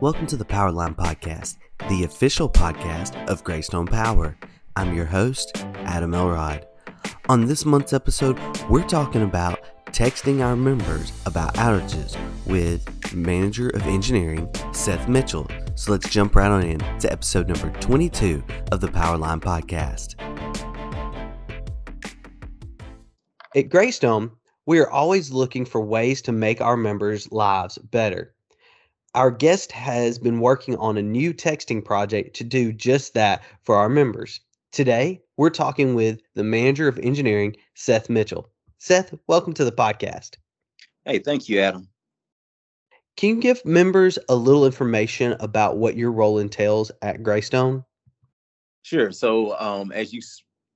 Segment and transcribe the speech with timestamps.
[0.00, 1.56] Welcome to the Powerline Podcast,
[1.88, 4.38] the official podcast of Greystone Power.
[4.76, 6.68] I'm your host, Adam Elrod.
[7.28, 8.38] On this month's episode,
[8.70, 12.16] we're talking about texting our members about outages
[12.46, 15.50] with Manager of Engineering, Seth Mitchell.
[15.74, 20.14] So let's jump right on in to episode number 22 of the Powerline Podcast.
[23.56, 24.30] At Greystone,
[24.64, 28.36] we are always looking for ways to make our members' lives better.
[29.14, 33.74] Our guest has been working on a new texting project to do just that for
[33.74, 34.40] our members.
[34.70, 38.50] Today, we're talking with the manager of engineering, Seth Mitchell.
[38.76, 40.36] Seth, welcome to the podcast.
[41.06, 41.88] Hey, thank you, Adam.
[43.16, 47.84] Can you give members a little information about what your role entails at Greystone?
[48.82, 49.10] Sure.
[49.10, 50.20] So, um, as you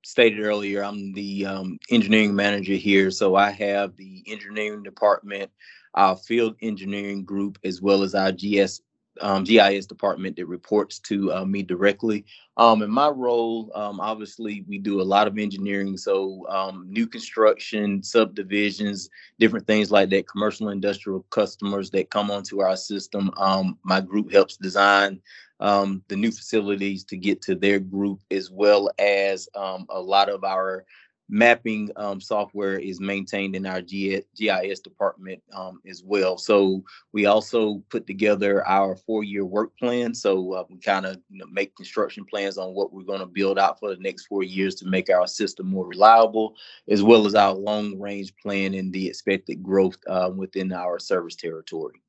[0.05, 3.11] stated earlier, I'm the um, engineering manager here.
[3.11, 5.51] So, I have the engineering department
[5.95, 8.81] our field engineering group, as well as our GS
[9.21, 12.25] um, GIS department that reports to uh, me directly.
[12.57, 17.07] Um, in my role, um, obviously, we do a lot of engineering, so um, new
[17.07, 23.31] construction, subdivisions, different things like that, commercial industrial customers that come onto our system.
[23.37, 25.21] Um, my group helps design
[25.61, 30.45] um, the new facilities to get to their group, as well as a lot of
[30.45, 30.85] our
[31.33, 36.37] mapping um, software is maintained in our GIS department um, as well.
[36.37, 40.15] So we also put together our four-year work plan.
[40.15, 43.27] So uh, we kind of you know, make construction plans on what we're going to
[43.27, 46.55] build out for the next four years to make our system more reliable,
[46.89, 52.03] as well as our long-range plan and the expected growth uh, within our service territory.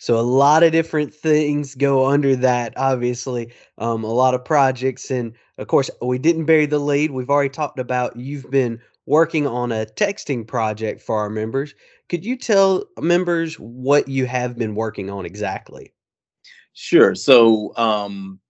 [0.00, 2.72] So a lot of different things go under that.
[2.78, 7.10] Obviously, um, a lot of projects, and of course, we didn't bury the lead.
[7.10, 11.74] We've already talked about you've been working on a texting project for our members.
[12.08, 15.92] Could you tell members what you have been working on exactly?
[16.72, 17.14] Sure.
[17.14, 18.40] So um,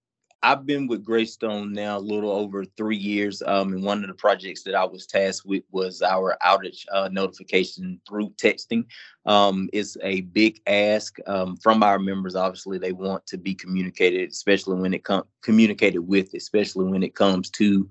[0.42, 3.42] I've been with Greystone now a little over three years.
[3.44, 7.10] Um, and one of the projects that I was tasked with was our outage uh,
[7.12, 8.86] notification through texting.
[9.26, 12.36] Um, it's a big ask um, from our members.
[12.36, 17.14] Obviously, they want to be communicated, especially when it comes communicated with, especially when it
[17.14, 17.88] comes to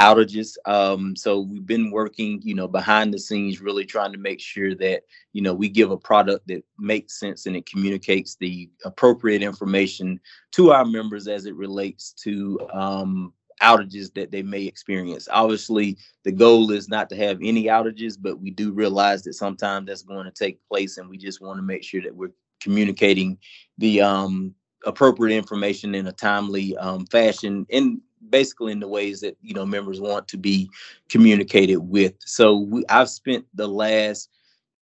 [0.00, 0.56] outages.
[0.64, 4.74] Um, so we've been working, you know, behind the scenes, really trying to make sure
[4.76, 5.02] that,
[5.34, 10.18] you know, we give a product that makes sense and it communicates the appropriate information
[10.52, 15.28] to our members as it relates to um, outages that they may experience.
[15.30, 19.86] Obviously, the goal is not to have any outages, but we do realize that sometimes
[19.86, 23.36] that's going to take place, and we just want to make sure that we're communicating
[23.76, 24.54] the um,
[24.86, 29.66] appropriate information in a timely um, fashion and basically in the ways that you know
[29.66, 30.70] members want to be
[31.08, 32.14] communicated with.
[32.20, 34.30] So we, I've spent the last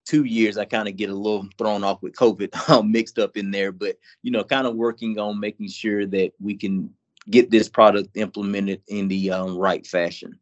[0.04, 0.58] two years.
[0.58, 3.96] I kind of get a little thrown off with COVID mixed up in there, but
[4.22, 6.90] you know, kind of working on making sure that we can
[7.30, 10.38] get this product implemented in the um, right fashion.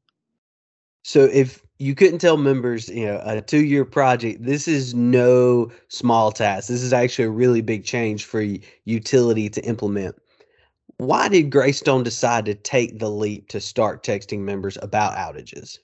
[1.04, 6.30] So if you couldn't tell members, you know, a two-year project, this is no small
[6.30, 6.68] task.
[6.68, 8.44] This is actually a really big change for
[8.84, 10.16] utility to implement.
[10.98, 15.78] Why did Greystone decide to take the leap to start texting members about outages?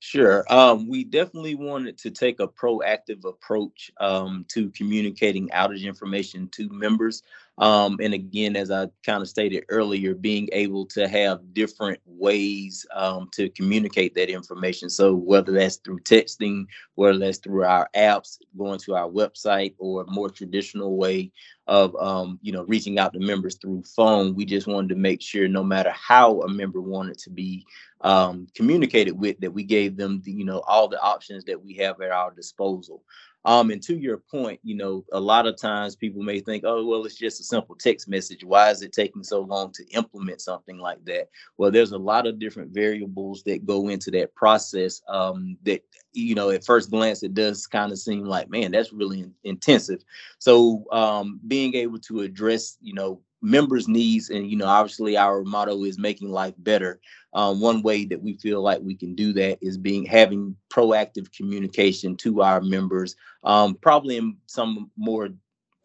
[0.00, 0.44] Sure.
[0.48, 6.68] Um, we definitely wanted to take a proactive approach um, to communicating outage information to
[6.68, 7.22] members.
[7.58, 12.86] Um, and again, as I kind of stated earlier, being able to have different ways
[12.94, 14.88] um, to communicate that information.
[14.88, 20.02] So whether that's through texting, whether that's through our apps, going to our website, or
[20.02, 21.32] a more traditional way
[21.66, 25.20] of um, you know reaching out to members through phone, we just wanted to make
[25.20, 27.64] sure no matter how a member wanted to be
[28.02, 31.74] um, communicated with, that we gave them the, you know all the options that we
[31.74, 33.02] have at our disposal.
[33.48, 36.84] Um, and to your point, you know, a lot of times people may think, oh,
[36.84, 38.44] well, it's just a simple text message.
[38.44, 41.30] Why is it taking so long to implement something like that?
[41.56, 45.00] Well, there's a lot of different variables that go into that process.
[45.08, 45.80] Um, that
[46.12, 49.34] you know, at first glance, it does kind of seem like, man, that's really in-
[49.44, 50.04] intensive.
[50.38, 55.44] So, um, being able to address, you know, members' needs, and you know, obviously, our
[55.44, 57.00] motto is making life better.
[57.34, 61.30] Um, one way that we feel like we can do that is being having proactive
[61.32, 65.28] communication to our members, um, probably in some more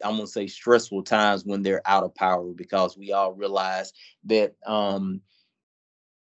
[0.02, 3.92] I'm gonna say stressful times when they're out of power because we all realize
[4.24, 5.20] that um,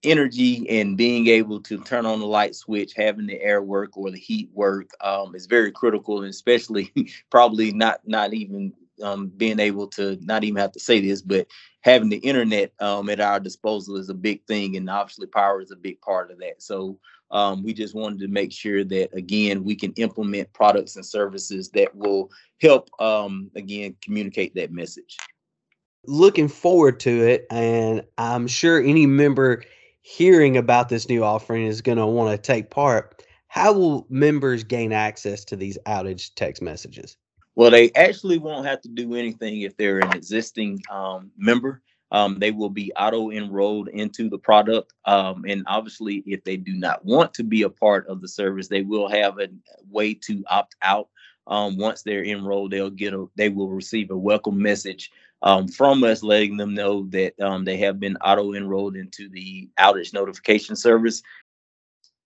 [0.03, 4.11] energy and being able to turn on the light switch, having the air work or
[4.11, 6.93] the heat work um, is very critical, and especially
[7.31, 8.73] probably not not even
[9.03, 11.47] um, being able to not even have to say this, but
[11.83, 15.71] having the internet um, at our disposal is a big thing, and obviously power is
[15.71, 16.63] a big part of that.
[16.63, 16.99] So
[17.31, 21.71] um, we just wanted to make sure that again we can implement products and services
[21.71, 22.31] that will
[22.61, 25.17] help um, again communicate that message.
[26.07, 29.63] Looking forward to it, and I'm sure any member
[30.03, 33.23] hearing about this new offering is going to want to take part.
[33.49, 37.17] How will members gain access to these outage text messages?
[37.57, 41.83] Well, they actually won't have to do anything if they're an existing um, member.
[42.13, 44.93] Um, they will be auto enrolled into the product.
[45.05, 48.69] Um, and obviously, if they do not want to be a part of the service,
[48.69, 49.49] they will have a
[49.89, 51.09] way to opt out.
[51.47, 55.11] Um, once they're enrolled, they'll get a they will receive a welcome message
[55.43, 59.69] um, from us, letting them know that um, they have been auto enrolled into the
[59.79, 61.23] outage notification service.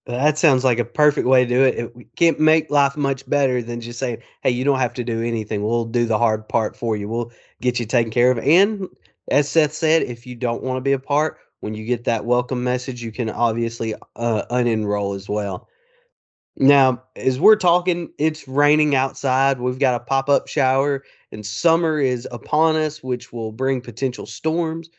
[0.07, 1.75] That sounds like a perfect way to do it.
[1.79, 5.23] It can't make life much better than just saying, "Hey, you don't have to do
[5.23, 5.63] anything.
[5.63, 7.09] We'll do the hard part for you.
[7.09, 7.31] We'll
[7.61, 8.87] get you taken care of." And
[9.29, 12.25] as Seth said, if you don't want to be a part, when you get that
[12.25, 15.67] welcome message, you can obviously uh, unenroll as well.
[16.57, 19.59] Now, as we're talking, it's raining outside.
[19.59, 24.27] We've got a pop up shower, and summer is upon us, which will bring potential
[24.27, 24.89] storms.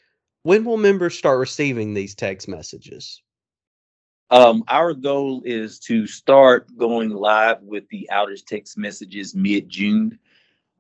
[0.43, 3.23] When will members start receiving these text messages?
[4.31, 10.19] Um, our goal is to start going live with the outage text messages mid June.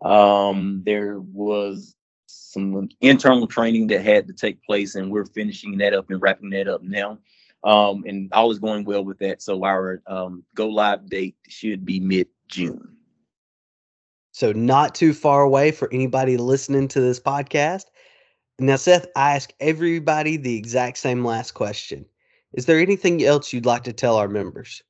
[0.02, 1.94] Um, there was
[2.26, 6.50] some internal training that had to take place, and we're finishing that up and wrapping
[6.50, 7.18] that up now.
[7.62, 9.42] Um, and all is going well with that.
[9.42, 12.96] So our um, go live date should be mid June.
[14.32, 17.84] So not too far away for anybody listening to this podcast.
[18.58, 22.06] Now, Seth, I ask everybody the exact same last question.
[22.56, 24.82] Is there anything else you'd like to tell our members?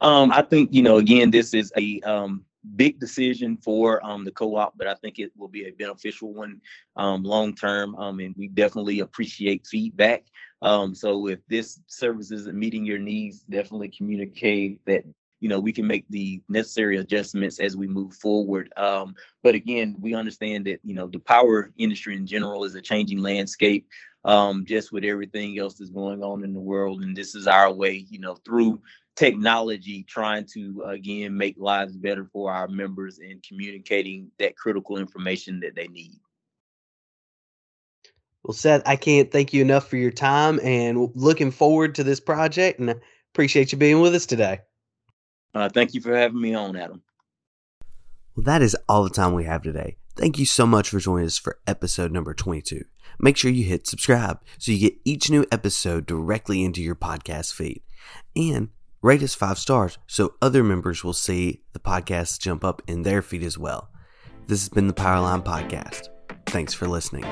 [0.00, 0.96] Um, I think you know.
[0.96, 2.44] Again, this is a um,
[2.76, 6.60] big decision for um, the co-op, but I think it will be a beneficial one
[6.96, 7.94] um, long term.
[7.96, 10.24] Um, and we definitely appreciate feedback.
[10.62, 15.04] Um, so if this service isn't meeting your needs, definitely communicate that
[15.44, 18.72] you know we can make the necessary adjustments as we move forward.
[18.78, 22.80] Um, but again we understand that you know the power industry in general is a
[22.80, 23.86] changing landscape
[24.24, 27.02] um, just with everything else that's going on in the world.
[27.02, 28.80] And this is our way you know through
[29.16, 35.60] technology trying to again make lives better for our members and communicating that critical information
[35.60, 36.14] that they need.
[38.44, 42.20] Well seth i can't thank you enough for your time and looking forward to this
[42.20, 42.94] project and
[43.34, 44.60] appreciate you being with us today
[45.54, 47.02] uh, thank you for having me on, Adam.
[48.36, 49.96] Well, that is all the time we have today.
[50.16, 52.84] Thank you so much for joining us for episode number 22.
[53.18, 57.52] Make sure you hit subscribe so you get each new episode directly into your podcast
[57.52, 57.82] feed.
[58.34, 58.70] And
[59.02, 63.22] rate us five stars so other members will see the podcast jump up in their
[63.22, 63.90] feed as well.
[64.46, 66.08] This has been the Powerline Podcast.
[66.46, 67.24] Thanks for listening.